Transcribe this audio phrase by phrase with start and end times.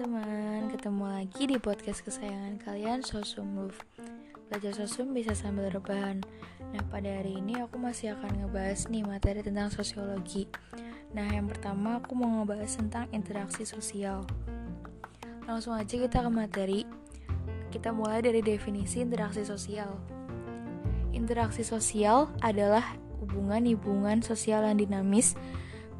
[0.00, 3.76] teman-teman, ketemu lagi di podcast kesayangan kalian Sosum Love.
[4.48, 6.24] Belajar Sosum bisa sambil rebahan.
[6.72, 10.48] Nah pada hari ini aku masih akan ngebahas nih materi tentang sosiologi.
[11.12, 14.24] Nah yang pertama aku mau ngebahas tentang interaksi sosial.
[15.44, 16.88] Langsung aja kita ke materi.
[17.68, 20.00] Kita mulai dari definisi interaksi sosial.
[21.12, 25.36] Interaksi sosial adalah hubungan-hubungan sosial yang dinamis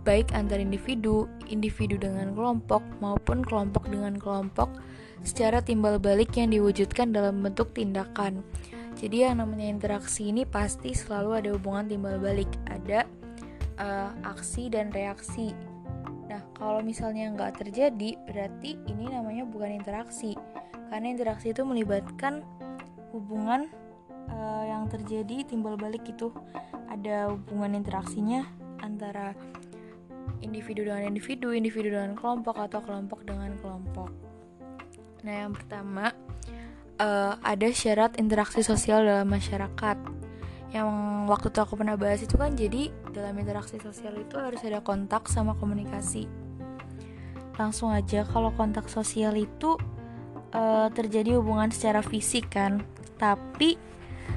[0.03, 4.69] baik antar individu, individu dengan kelompok, maupun kelompok dengan kelompok
[5.21, 8.41] secara timbal balik yang diwujudkan dalam bentuk tindakan.
[8.97, 13.09] Jadi yang namanya interaksi ini pasti selalu ada hubungan timbal balik, ada
[13.81, 15.57] uh, aksi dan reaksi.
[16.29, 20.37] Nah, kalau misalnya nggak terjadi, berarti ini namanya bukan interaksi,
[20.93, 22.45] karena interaksi itu melibatkan
[23.11, 23.67] hubungan
[24.31, 26.31] uh, yang terjadi timbal balik itu
[26.91, 28.47] ada hubungan interaksinya
[28.83, 29.33] antara
[30.41, 34.11] individu dengan individu, individu dengan kelompok atau kelompok dengan kelompok.
[35.21, 36.17] Nah, yang pertama
[37.01, 39.97] uh, ada syarat interaksi sosial dalam masyarakat.
[40.71, 40.89] Yang
[41.27, 45.27] waktu itu aku pernah bahas itu kan jadi dalam interaksi sosial itu harus ada kontak
[45.27, 46.31] sama komunikasi.
[47.59, 49.75] Langsung aja kalau kontak sosial itu
[50.55, 52.87] uh, terjadi hubungan secara fisik kan,
[53.19, 53.77] tapi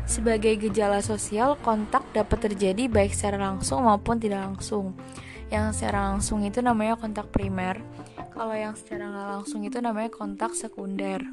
[0.10, 4.98] sebagai gejala sosial kontak dapat terjadi baik secara langsung maupun tidak langsung
[5.50, 7.82] yang secara langsung itu namanya kontak primer.
[8.32, 11.24] Kalau yang secara nggak langsung itu namanya kontak sekunder.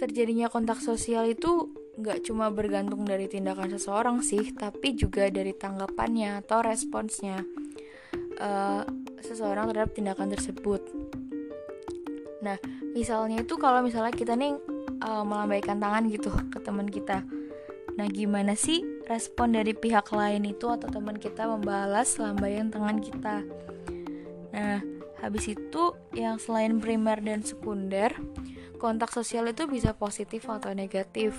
[0.00, 6.42] Terjadinya kontak sosial itu nggak cuma bergantung dari tindakan seseorang sih tapi juga dari tanggapannya
[6.42, 7.46] atau responsnya
[8.42, 8.82] uh,
[9.22, 10.82] seseorang terhadap tindakan tersebut.
[12.42, 12.58] Nah
[12.98, 14.58] misalnya itu kalau misalnya kita nih
[15.06, 17.22] uh, melambaikan tangan gitu ke teman kita.
[17.94, 23.44] Nah gimana sih respon dari pihak lain itu atau teman kita membalas lambaian tangan kita.
[24.54, 24.80] Nah,
[25.20, 28.16] habis itu yang selain primer dan sekunder,
[28.80, 31.36] kontak sosial itu bisa positif atau negatif.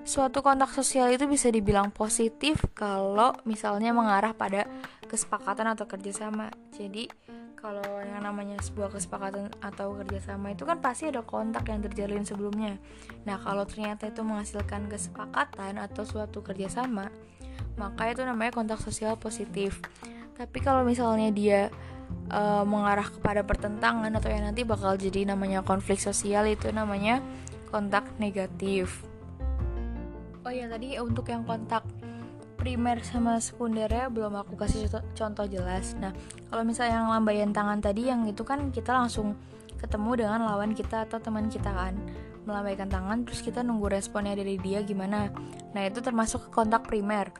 [0.00, 4.66] Suatu kontak sosial itu bisa dibilang positif kalau misalnya mengarah pada
[5.06, 6.50] kesepakatan atau kerjasama.
[6.72, 7.06] Jadi
[8.30, 12.78] namanya sebuah kesepakatan atau kerjasama itu kan pasti ada kontak yang terjalin sebelumnya.
[13.26, 17.10] Nah, kalau ternyata itu menghasilkan kesepakatan atau suatu kerjasama,
[17.74, 19.82] maka itu namanya kontak sosial positif.
[20.38, 21.60] Tapi kalau misalnya dia
[22.30, 27.18] uh, mengarah kepada pertentangan atau yang nanti bakal jadi namanya konflik sosial itu namanya
[27.68, 29.04] kontak negatif.
[30.40, 31.79] Oh ya tadi untuk yang kontak
[32.60, 34.84] primer sama sekundernya belum aku kasih
[35.16, 35.96] contoh, jelas.
[35.96, 36.12] Nah,
[36.52, 39.32] kalau misalnya yang lambaian tangan tadi yang itu kan kita langsung
[39.80, 41.96] ketemu dengan lawan kita atau teman kita kan
[42.44, 45.32] melambaikan tangan terus kita nunggu responnya dari dia gimana.
[45.72, 47.32] Nah, itu termasuk kontak primer.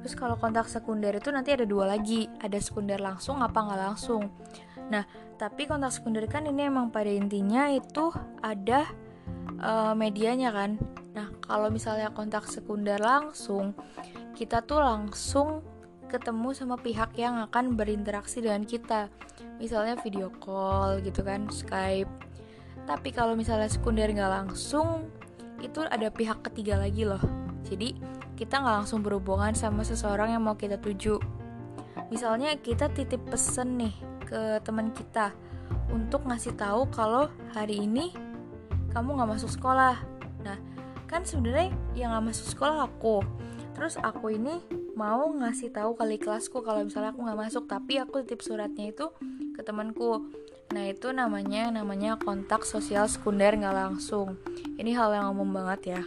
[0.00, 4.32] Terus kalau kontak sekunder itu nanti ada dua lagi, ada sekunder langsung apa nggak langsung.
[4.88, 5.06] Nah,
[5.36, 8.10] tapi kontak sekunder kan ini emang pada intinya itu
[8.42, 8.88] ada
[9.62, 10.80] uh, medianya kan.
[11.12, 13.76] Nah, kalau misalnya kontak sekunder langsung,
[14.32, 15.60] kita tuh langsung
[16.12, 19.08] ketemu sama pihak yang akan berinteraksi dengan kita.
[19.56, 22.08] Misalnya video call gitu kan Skype.
[22.84, 25.08] Tapi kalau misalnya sekunder nggak langsung
[25.62, 27.22] itu ada pihak ketiga lagi loh.
[27.64, 27.96] Jadi
[28.36, 31.16] kita nggak langsung berhubungan sama seseorang yang mau kita tuju.
[32.12, 33.94] Misalnya kita titip pesen nih
[34.28, 35.32] ke teman kita
[35.88, 38.12] untuk ngasih tahu kalau hari ini
[38.92, 39.96] kamu nggak masuk sekolah.
[40.44, 40.58] Nah
[41.08, 43.24] kan sebenarnya yang nggak masuk sekolah aku
[43.82, 44.62] terus aku ini
[44.94, 49.10] mau ngasih tahu kali kelasku kalau misalnya aku nggak masuk tapi aku titip suratnya itu
[49.58, 50.22] ke temanku.
[50.70, 54.38] Nah itu namanya namanya kontak sosial sekunder nggak langsung.
[54.78, 56.02] Ini hal yang umum banget ya.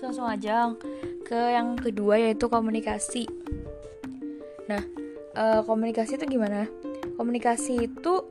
[0.00, 0.72] Langsung aja
[1.28, 3.28] ke yang kedua yaitu komunikasi.
[4.64, 4.80] Nah
[5.36, 6.64] e, komunikasi itu gimana?
[7.20, 8.24] Komunikasi itu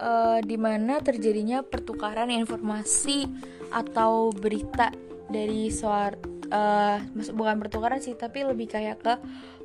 [0.00, 3.28] e, di mana terjadinya pertukaran informasi
[3.68, 4.96] atau berita
[5.28, 6.98] dari suatu uh,
[7.34, 9.14] bukan pertukaran sih tapi lebih kayak ke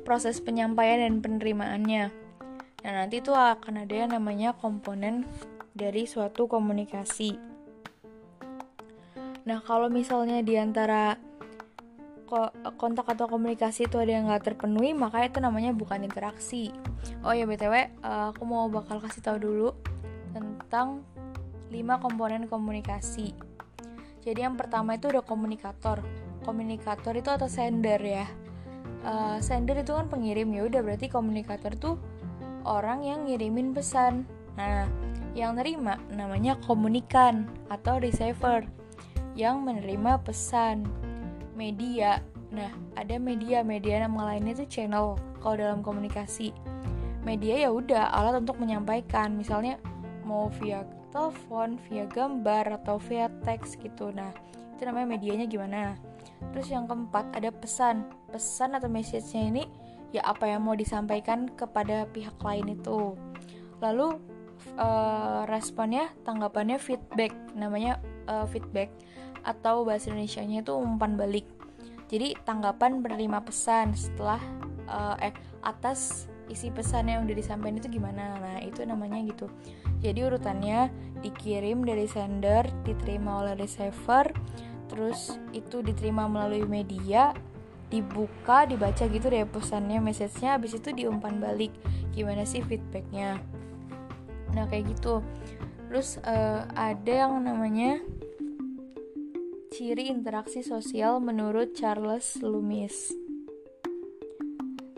[0.06, 2.10] proses penyampaian dan penerimaannya.
[2.86, 5.26] Nah nanti itu akan ada yang namanya komponen
[5.74, 7.36] dari suatu komunikasi.
[9.46, 11.18] Nah kalau misalnya di antara
[12.74, 16.74] kontak atau komunikasi itu ada yang nggak terpenuhi maka itu namanya bukan interaksi.
[17.22, 19.68] Oh ya btw uh, eh, aku mau bakal kasih tahu dulu
[20.34, 21.06] tentang
[21.70, 23.34] 5 komponen komunikasi.
[24.26, 26.02] Jadi yang pertama itu ada komunikator
[26.46, 28.26] komunikator itu atau sender ya.
[29.02, 31.98] Uh, sender itu kan pengirim ya udah berarti komunikator tuh
[32.62, 34.22] orang yang ngirimin pesan.
[34.54, 34.86] Nah
[35.34, 38.62] yang nerima namanya komunikan atau receiver
[39.34, 40.86] yang menerima pesan.
[41.58, 42.22] Media
[42.54, 46.54] nah ada media media nama lainnya itu channel kalau dalam komunikasi.
[47.26, 49.34] Media ya udah alat untuk menyampaikan.
[49.34, 49.82] Misalnya
[50.22, 54.14] mau via telepon via gambar atau via teks gitu.
[54.14, 54.30] Nah
[54.76, 55.96] itu namanya medianya gimana
[56.52, 58.08] terus yang keempat ada pesan.
[58.32, 59.64] Pesan atau message-nya ini
[60.14, 63.14] ya apa yang mau disampaikan kepada pihak lain itu.
[63.82, 64.16] Lalu
[64.80, 67.32] uh, responnya tanggapannya feedback.
[67.54, 68.92] Namanya uh, feedback
[69.46, 71.46] atau bahasa Indonesia-nya itu umpan balik.
[72.06, 74.38] Jadi tanggapan berlima pesan setelah
[74.86, 78.38] uh, eh atas isi pesan yang udah disampaikan itu gimana.
[78.38, 79.50] Nah itu namanya gitu.
[79.98, 80.90] Jadi urutannya
[81.24, 84.30] dikirim dari sender diterima oleh receiver
[84.86, 87.34] terus itu diterima melalui media
[87.86, 91.70] dibuka dibaca gitu deh pesannya message-nya habis itu diumpan balik.
[92.10, 93.38] Gimana sih feedbacknya?
[94.54, 95.22] Nah kayak gitu.
[95.86, 98.02] Terus uh, ada yang namanya
[99.70, 103.14] ciri interaksi sosial menurut Charles Loomis.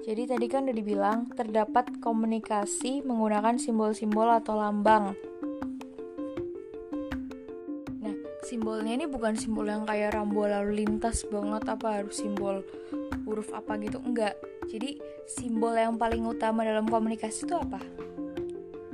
[0.08, 5.12] Jadi tadi kan udah dibilang terdapat komunikasi menggunakan simbol-simbol atau lambang
[8.68, 12.60] simbolnya ini bukan simbol yang kayak rambu lalu lintas banget apa harus simbol
[13.24, 14.36] huruf apa gitu enggak.
[14.68, 17.80] Jadi simbol yang paling utama dalam komunikasi itu apa?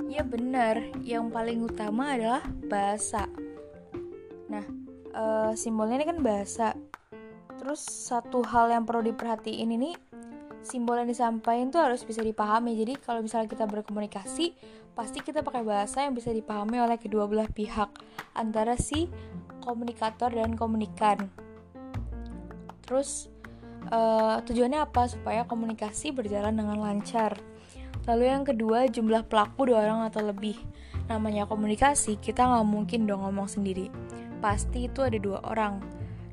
[0.07, 2.39] Ya benar yang paling utama adalah
[2.71, 3.27] bahasa.
[4.47, 4.63] Nah
[5.11, 5.23] e,
[5.59, 6.71] simbolnya ini kan bahasa.
[7.59, 9.91] Terus satu hal yang perlu diperhatiin ini
[10.63, 12.79] simbol yang disampaikan tuh harus bisa dipahami.
[12.79, 14.55] Jadi kalau misalnya kita berkomunikasi
[14.95, 17.91] pasti kita pakai bahasa yang bisa dipahami oleh kedua belah pihak.
[18.39, 19.11] Antara si
[19.65, 21.27] komunikator dan komunikan.
[22.85, 23.33] Terus
[23.89, 25.09] uh, tujuannya apa?
[25.09, 27.35] Supaya komunikasi berjalan dengan lancar.
[28.05, 30.55] Lalu yang kedua jumlah pelaku dua orang atau lebih.
[31.09, 33.89] Namanya komunikasi, kita nggak mungkin dong ngomong sendiri.
[34.41, 35.81] Pasti itu ada dua orang.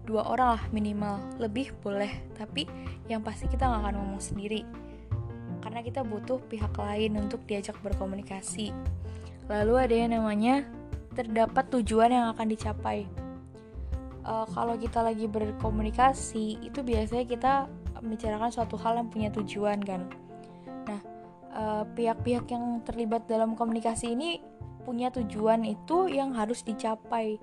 [0.05, 2.13] Dua orang lah minimal, lebih boleh.
[2.37, 2.69] Tapi
[3.09, 4.69] yang pasti kita nggak akan ngomong sendiri.
[5.65, 8.75] Karena kita butuh pihak lain untuk diajak berkomunikasi.
[9.49, 10.69] Lalu ada yang namanya
[11.13, 13.05] terdapat tujuan yang akan dicapai
[14.27, 17.53] uh, kalau kita lagi berkomunikasi itu biasanya kita
[18.03, 20.11] membicarakan suatu hal yang punya tujuan kan?
[20.91, 21.01] Nah
[21.55, 24.43] eh, pihak-pihak uh, yang terlibat dalam komunikasi ini
[24.83, 27.39] punya tujuan itu yang harus dicapai.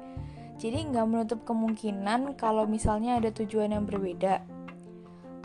[0.60, 4.44] Jadi nggak menutup kemungkinan kalau misalnya ada tujuan yang berbeda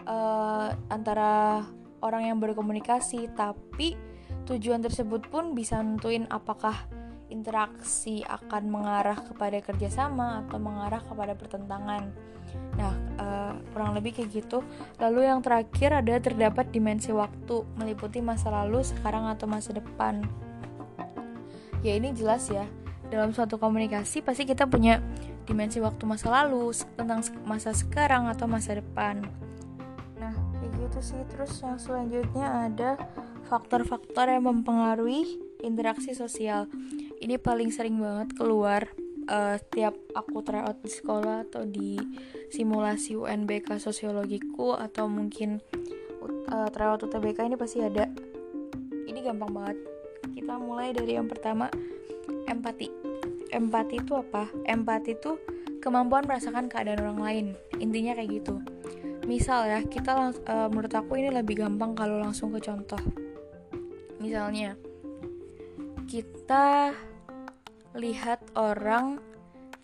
[0.09, 1.65] uh, antara
[2.05, 3.97] orang yang berkomunikasi tapi
[4.45, 6.85] tujuan tersebut pun bisa nentuin apakah
[7.33, 12.13] interaksi akan mengarah kepada kerjasama atau mengarah kepada pertentangan.
[12.75, 14.63] Nah, uh, kurang lebih kayak gitu.
[14.99, 20.23] Lalu yang terakhir ada terdapat dimensi waktu, meliputi masa lalu, sekarang atau masa depan.
[21.85, 22.67] Ya ini jelas ya.
[23.13, 24.99] Dalam suatu komunikasi pasti kita punya
[25.45, 29.23] dimensi waktu masa lalu, tentang masa sekarang atau masa depan.
[30.19, 31.21] Nah, kayak gitu sih.
[31.31, 32.91] Terus yang selanjutnya ada
[33.47, 36.69] faktor-faktor yang mempengaruhi interaksi sosial.
[37.19, 38.93] Ini paling sering banget keluar
[39.29, 41.97] uh, setiap aku tryout di sekolah atau di
[42.53, 45.61] simulasi UNBK sosiologiku atau mungkin
[46.53, 48.09] uh, tryout UTBK ini pasti ada.
[49.05, 49.79] Ini gampang banget.
[50.35, 51.69] Kita mulai dari yang pertama
[52.49, 52.89] empati.
[53.55, 54.51] Empati itu apa?
[54.67, 55.39] Empati itu
[55.79, 57.47] kemampuan merasakan keadaan orang lain.
[57.79, 58.61] Intinya kayak gitu.
[59.25, 63.01] Misal ya kita uh, menurut aku ini lebih gampang kalau langsung ke contoh.
[64.21, 64.77] Misalnya
[66.05, 66.93] kita
[67.97, 69.23] lihat orang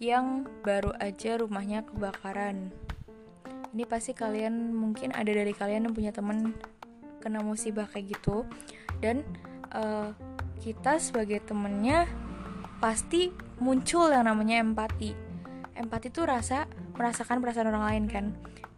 [0.01, 2.73] yang baru aja rumahnya kebakaran.
[3.71, 6.57] Ini pasti kalian mungkin ada dari kalian yang punya temen
[7.21, 8.49] kena musibah kayak gitu
[9.05, 9.23] dan
[9.77, 10.17] uh,
[10.61, 12.09] kita sebagai temennya
[12.81, 15.13] pasti muncul yang namanya empati.
[15.77, 16.65] Empati itu rasa
[16.97, 18.25] merasakan perasaan orang lain kan.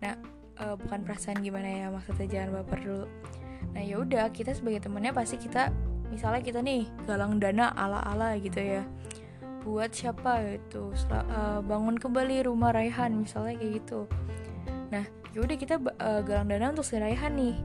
[0.02, 0.14] Nah,
[0.58, 3.06] uh, bukan perasaan gimana ya maksudnya jangan baper dulu.
[3.72, 5.70] Nah, ya udah kita sebagai temennya pasti kita
[6.12, 8.85] misalnya kita nih galang dana ala-ala gitu ya.
[9.64, 10.92] Buat siapa itu?
[11.09, 14.04] Uh, bangun kembali rumah Raihan misalnya kayak gitu.
[14.92, 17.57] Nah yaudah kita uh, galang dana untuk si Raihan nih.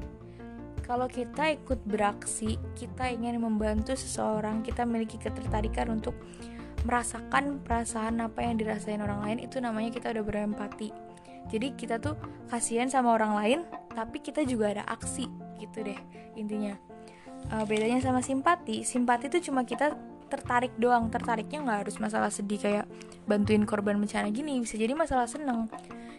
[0.88, 6.16] Kalau kita ikut beraksi kita ingin membantu seseorang kita memiliki ketertarikan untuk
[6.88, 10.96] merasakan perasaan apa yang dirasain orang lain itu namanya kita udah berempati.
[11.52, 12.16] Jadi kita tuh
[12.48, 13.60] kasihan sama orang lain
[13.92, 15.28] tapi kita juga ada aksi
[15.58, 15.98] gitu deh
[16.38, 16.78] intinya
[17.52, 18.84] uh, bedanya sama simpati.
[18.84, 19.96] Simpati itu cuma kita
[20.28, 21.08] tertarik doang.
[21.08, 22.86] Tertariknya nggak harus masalah sedih kayak
[23.26, 24.60] bantuin korban bencana gini.
[24.62, 25.72] Bisa jadi masalah seneng.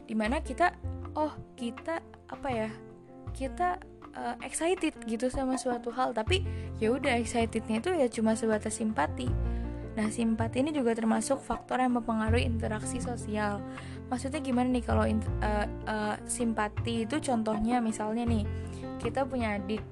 [0.09, 0.73] Di mana kita
[1.17, 2.71] oh kita apa ya
[3.37, 3.81] kita
[4.17, 6.17] uh, excited gitu sama suatu hal.
[6.17, 6.45] Tapi
[6.81, 9.29] ya udah excitednya itu ya cuma sebatas simpati.
[9.99, 13.59] Nah simpati ini juga termasuk faktor yang mempengaruhi interaksi sosial.
[14.09, 18.47] Maksudnya gimana nih kalau uh, uh, simpati itu contohnya misalnya nih
[19.03, 19.83] kita punya adik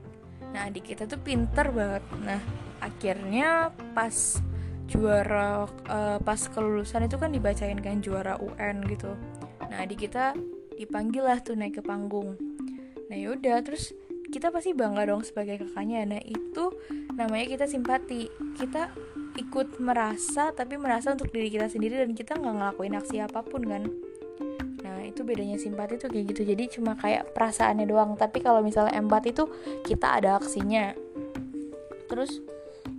[0.54, 2.04] nah adik kita tuh pinter banget.
[2.22, 2.40] Nah
[2.82, 4.40] akhirnya pas
[4.86, 9.14] juara uh, pas kelulusan itu kan dibacain kan juara UN gitu.
[9.66, 10.36] Nah di kita
[10.76, 12.38] dipanggil lah tuh naik ke panggung.
[13.10, 13.90] Nah yaudah terus
[14.30, 16.06] kita pasti bangga dong sebagai kakaknya.
[16.06, 16.70] Nah itu
[17.14, 18.30] namanya kita simpati.
[18.58, 18.90] Kita
[19.36, 23.68] ikut merasa tapi merasa untuk diri kita sendiri dan kita nggak ngelakuin aksi apa pun
[23.68, 23.84] kan
[25.06, 26.42] itu bedanya simpati tuh kayak gitu.
[26.42, 28.18] Jadi cuma kayak perasaannya doang.
[28.18, 29.46] Tapi kalau misalnya empati itu
[29.86, 30.92] kita ada aksinya.
[32.10, 32.42] Terus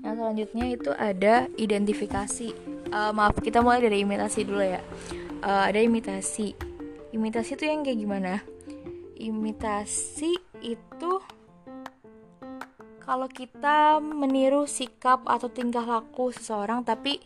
[0.02, 2.56] yang selanjutnya itu ada identifikasi.
[2.88, 4.80] Uh, maaf kita mulai dari imitasi dulu ya.
[5.44, 6.56] Uh, ada imitasi.
[7.12, 8.34] Imitasi itu yang kayak gimana?
[9.20, 10.34] Imitasi
[10.64, 11.12] itu
[13.08, 17.24] kalau kita meniru sikap atau tingkah laku seseorang tapi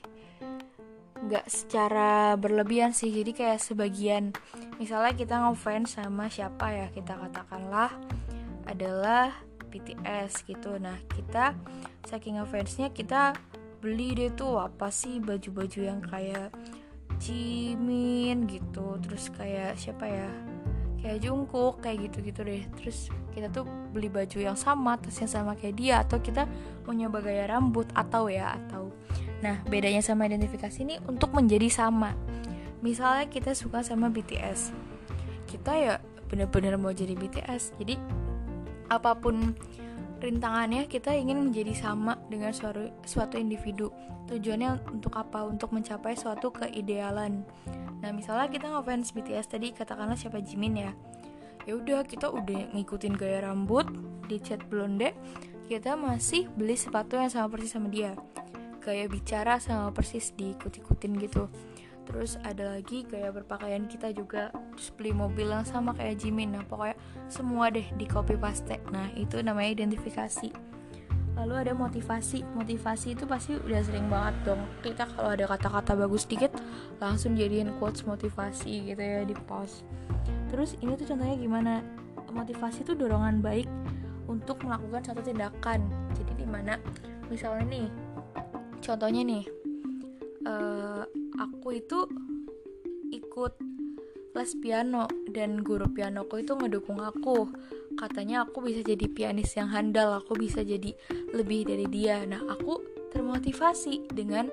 [1.22, 3.10] nggak secara berlebihan sih.
[3.14, 4.34] Jadi kayak sebagian
[4.82, 7.94] misalnya kita ngefans sama siapa ya kita katakanlah
[8.66, 9.30] adalah
[9.70, 10.82] BTS gitu.
[10.82, 11.54] Nah kita
[12.10, 13.38] saking ngefansnya kita
[13.78, 16.50] beli deh tuh apa sih baju-baju yang kayak
[17.22, 20.30] Jimin gitu terus kayak siapa ya
[20.98, 22.66] kayak Jungkook kayak gitu-gitu deh.
[22.82, 26.50] Terus kita tuh beli baju yang sama terus yang sama kayak dia atau kita
[26.90, 28.90] mau nyoba gaya rambut atau ya atau.
[29.46, 32.18] Nah bedanya sama identifikasi ini untuk menjadi sama
[32.82, 34.74] misalnya kita suka sama BTS
[35.50, 35.94] kita ya
[36.30, 37.96] bener-bener mau jadi BTS jadi
[38.92, 39.56] apa pun
[40.22, 43.90] rintangannya kita ingin menjadi sama dengan suatu, suatu individu.
[44.30, 45.44] Tujuannya untuk apa?
[45.44, 47.42] Untuk mencapai suatu keidealan.
[48.06, 50.94] Nah misalnya kita ngefans BTS tadi katakanlah siapa Jimin ya.
[51.66, 53.90] Ya udah kita udah ngikutin gaya rambut
[54.30, 55.14] di cat blonde
[55.66, 58.14] kita masih beli sepatu yang sama persis sama dia.
[58.82, 61.50] Gaya bicara sama persis diikut-ikutin gitu
[62.12, 66.60] terus ada lagi gaya berpakaian kita juga terus beli mobil yang sama kayak Jimin.
[66.60, 67.00] Nah pokoknya
[67.32, 68.76] semua deh di copy paste.
[68.92, 70.52] Nah itu namanya identifikasi.
[71.40, 72.44] Lalu ada motivasi.
[72.54, 74.62] Motivasi itu pasti udah sering banget dong.
[74.84, 76.52] Kita kalau ada kata-kata bagus dikit
[77.00, 79.88] langsung jadiin quotes motivasi gitu ya di post.
[80.52, 81.74] Terus ini tuh contohnya gimana?
[82.32, 83.68] Motivasi itu dorongan baik
[84.28, 85.88] untuk melakukan satu tindakan.
[86.20, 86.76] Jadi di mana
[87.32, 87.88] misalnya nih
[88.84, 89.44] contohnya nih
[90.48, 91.01] uh,
[91.42, 92.06] aku itu
[93.10, 93.54] ikut
[94.32, 97.50] les piano dan guru pianoku itu ngedukung aku.
[98.00, 100.96] Katanya aku bisa jadi pianis yang handal aku bisa jadi
[101.36, 102.24] lebih dari dia.
[102.24, 102.80] Nah aku
[103.12, 104.48] termotivasi dengan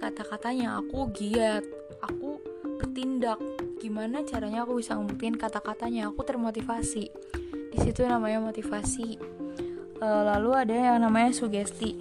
[0.00, 0.82] kata-katanya.
[0.82, 1.62] Aku giat
[2.02, 2.42] aku
[2.80, 3.38] bertindak.
[3.78, 6.10] Gimana caranya aku bisa ngebuktiin kata-katanya?
[6.10, 7.04] Aku termotivasi.
[7.70, 9.08] Di situ namanya motivasi.
[10.00, 11.96] E, lalu ada yang namanya sugesti.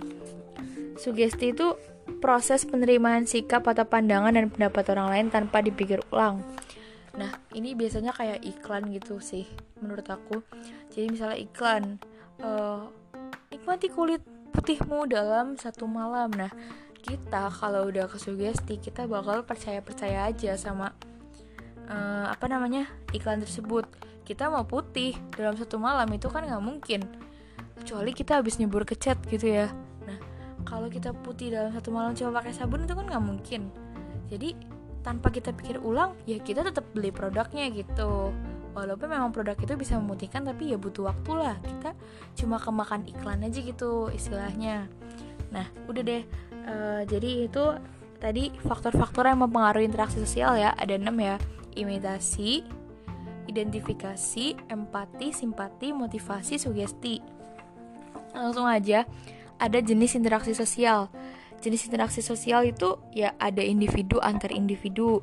[0.98, 1.78] Sugesti itu
[2.20, 6.44] proses penerimaan sikap atau pandangan dan pendapat orang lain tanpa dipikir ulang.
[7.18, 9.48] Nah, ini biasanya kayak iklan gitu sih,
[9.82, 10.44] menurut aku.
[10.94, 11.98] Jadi misalnya iklan,
[12.44, 12.88] uh,
[13.50, 14.22] nikmati kulit
[14.54, 16.30] putihmu dalam satu malam.
[16.32, 16.52] Nah,
[17.02, 20.94] kita kalau udah kesugesti, kita bakal percaya-percaya aja sama
[21.90, 23.90] uh, apa namanya iklan tersebut.
[24.24, 27.02] Kita mau putih dalam satu malam itu kan nggak mungkin,
[27.82, 29.68] kecuali kita habis nyebur ke cat gitu ya
[30.70, 33.74] kalau kita putih dalam satu malam coba pakai sabun itu kan nggak mungkin.
[34.30, 34.54] Jadi
[35.02, 38.30] tanpa kita pikir ulang ya kita tetap beli produknya gitu.
[38.78, 41.58] Walaupun memang produk itu bisa memutihkan tapi ya butuh waktu lah.
[41.58, 41.98] Kita
[42.38, 44.86] cuma kemakan iklan aja gitu istilahnya.
[45.50, 46.24] Nah udah deh.
[46.70, 47.66] Uh, jadi itu
[48.22, 50.78] tadi faktor-faktor yang mempengaruhi interaksi sosial ya.
[50.78, 51.42] Ada enam ya.
[51.74, 52.62] Imitasi
[53.50, 57.18] identifikasi empati simpati motivasi sugesti.
[58.38, 59.10] Langsung aja
[59.60, 61.12] ada jenis interaksi sosial.
[61.60, 65.22] Jenis interaksi sosial itu ya ada individu antar individu.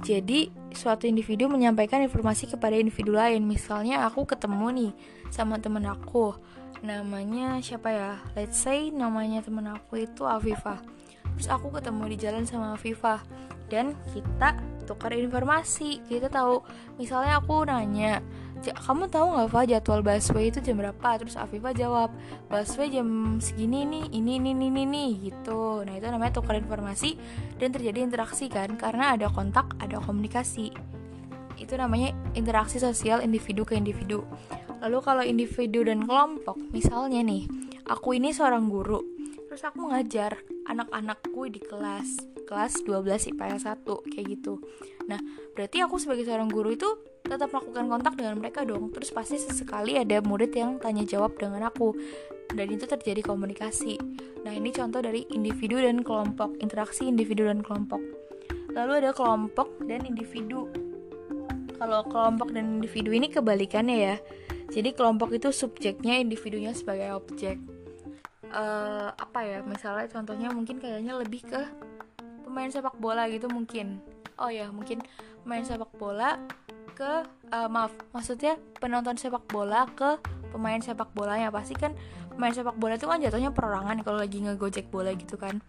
[0.00, 3.44] Jadi suatu individu menyampaikan informasi kepada individu lain.
[3.44, 4.92] Misalnya aku ketemu nih
[5.28, 6.32] sama temen aku.
[6.80, 8.12] Namanya siapa ya?
[8.32, 10.80] Let's say namanya temen aku itu Afifah.
[11.36, 13.20] Terus aku ketemu di jalan sama Afifah
[13.68, 14.56] dan kita
[14.88, 16.00] tukar informasi.
[16.08, 16.64] Kita tahu
[16.96, 18.24] misalnya aku nanya
[18.64, 21.20] kamu tahu nggak Fa jadwal busway itu jam berapa?
[21.20, 22.10] Terus Afifa jawab
[22.48, 25.84] busway jam segini nih ini ini ini ini gitu.
[25.84, 27.20] Nah itu namanya tukar informasi
[27.60, 30.72] dan terjadi interaksi kan karena ada kontak ada komunikasi.
[31.56, 34.24] Itu namanya interaksi sosial individu ke individu.
[34.80, 37.48] Lalu kalau individu dan kelompok misalnya nih
[37.86, 39.00] aku ini seorang guru
[39.46, 40.36] terus aku ngajar
[40.68, 44.60] anak-anakku di kelas kelas 12 IPS 1 kayak gitu.
[45.08, 45.16] Nah
[45.56, 46.86] berarti aku sebagai seorang guru itu
[47.26, 48.94] tetap melakukan kontak dengan mereka dong.
[48.94, 51.92] Terus pasti sesekali ada murid yang tanya jawab dengan aku.
[52.50, 53.98] Dan itu terjadi komunikasi.
[54.46, 57.98] Nah ini contoh dari individu dan kelompok interaksi individu dan kelompok.
[58.72, 60.70] Lalu ada kelompok dan individu.
[61.76, 64.16] Kalau kelompok dan individu ini kebalikannya ya.
[64.70, 67.58] Jadi kelompok itu subjeknya individunya sebagai objek.
[68.46, 71.60] Uh, apa ya misalnya contohnya mungkin kayaknya lebih ke
[72.46, 74.00] pemain sepak bola gitu mungkin.
[74.38, 75.02] Oh ya mungkin
[75.42, 76.38] pemain sepak bola
[76.96, 80.16] ke uh, maaf maksudnya penonton sepak bola ke
[80.48, 81.92] pemain sepak bolanya pasti kan
[82.32, 85.60] pemain sepak bola itu kan jatuhnya perorangan kalau lagi ngegojek bola gitu kan.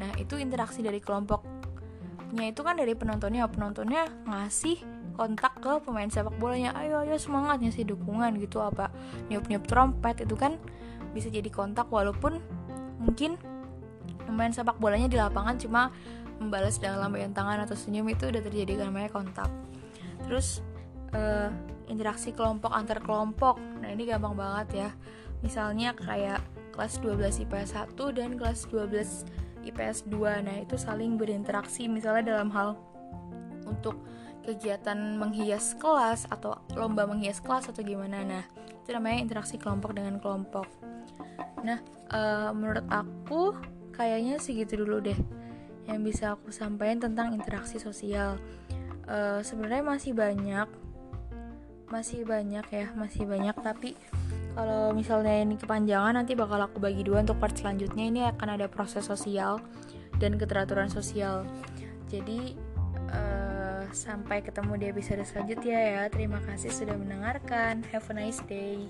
[0.00, 3.48] Nah itu interaksi dari kelompoknya itu kan dari penontonnya.
[3.48, 4.80] Penontonnya ngasih
[5.16, 6.72] kontak ke pemain sepak bolanya.
[6.80, 8.88] Ayo ayo semangatnya sih dukungan gitu apa
[9.28, 10.60] nyup nyup trompet itu kan
[11.12, 11.92] bisa jadi kontak.
[11.92, 12.40] Walaupun
[13.00, 13.36] mungkin
[14.24, 15.92] pemain sepak bolanya di lapangan cuma
[16.40, 19.52] membalas dengan lambaian tangan atau senyum itu udah terjadi namanya kontak.
[20.24, 20.64] Terus
[21.14, 21.48] uh,
[21.88, 23.56] interaksi kelompok antar kelompok.
[23.80, 24.90] Nah ini gampang banget ya.
[25.40, 26.42] Misalnya kayak
[26.74, 29.24] kelas 12 IPS 1 dan kelas 12
[29.64, 31.86] IPS 2 nah itu saling berinteraksi.
[31.86, 32.76] Misalnya dalam hal
[33.64, 34.02] untuk
[34.44, 38.20] kegiatan menghias kelas atau lomba menghias kelas atau gimana.
[38.26, 38.44] Nah
[38.84, 40.68] itu namanya interaksi kelompok dengan kelompok.
[41.64, 41.80] Nah
[42.12, 43.56] uh, menurut aku
[43.96, 45.16] kayaknya segitu dulu deh
[45.84, 48.36] yang bisa aku sampaikan tentang interaksi sosial.
[49.04, 50.68] Uh, sebenarnya masih banyak
[51.88, 53.56] masih banyak ya masih banyak.
[53.58, 53.96] Tapi
[54.54, 58.04] kalau misalnya ini kepanjangan nanti bakal aku bagi dua untuk part selanjutnya.
[58.08, 59.60] Ini akan ada proses sosial
[60.22, 61.42] dan keteraturan sosial.
[62.06, 62.54] Jadi
[63.10, 66.02] uh, sampai ketemu di episode selanjutnya ya.
[66.12, 67.82] Terima kasih sudah mendengarkan.
[67.90, 68.86] Have a nice day